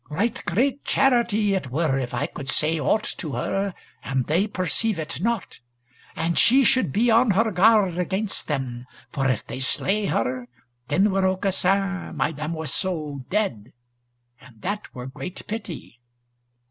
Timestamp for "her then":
10.07-11.11